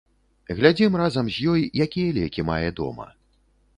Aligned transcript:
Глядзім 0.59 0.95
разам 1.01 1.29
з 1.35 1.45
ёй, 1.51 1.61
якія 1.87 2.17
лекі 2.21 2.41
мае 2.51 2.69
дома. 2.81 3.07